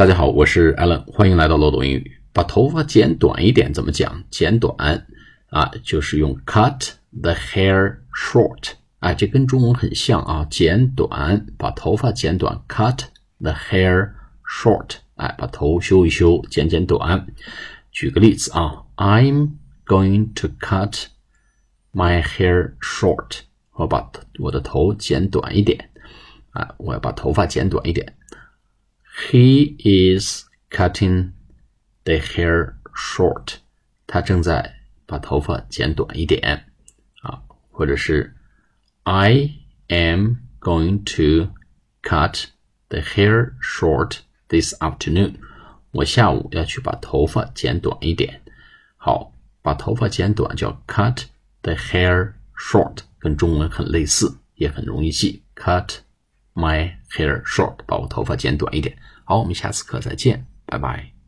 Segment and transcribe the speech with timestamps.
[0.00, 2.10] 大家好，我是 Alan，欢迎来到漏斗英语。
[2.32, 4.24] 把头发剪短一点怎么讲？
[4.30, 5.06] 剪短
[5.50, 8.70] 啊，就是用 cut the hair short。
[9.00, 13.00] 哎，这跟中文很像啊，剪短，把头发剪短，cut
[13.40, 14.12] the hair
[14.50, 14.92] short。
[15.16, 17.26] 哎，把头修一修，剪剪短。
[17.92, 19.50] 举个例子啊，I'm
[19.84, 21.08] going to cut
[21.92, 23.40] my hair short。
[23.72, 25.90] 我把我的头剪短一点。
[26.52, 28.14] 啊，我要把头发剪短一点。
[29.29, 31.31] He is cutting
[32.03, 33.55] the hair short。
[34.07, 36.65] 他正在把头发剪短一点。
[37.21, 37.41] 啊，
[37.71, 38.35] 或者是
[39.03, 39.51] I
[39.87, 41.53] am going to
[42.01, 42.45] cut
[42.89, 45.35] the hair short this afternoon。
[45.91, 48.41] 我下午要去把头发剪短一点。
[48.97, 51.23] 好，把头发剪短叫 cut
[51.61, 55.43] the hair short，跟中文很类似，也很容易记。
[55.55, 55.97] cut
[56.54, 58.96] My hair short，把我头发剪短一点。
[59.24, 61.19] 好，我们下次课再见，拜拜。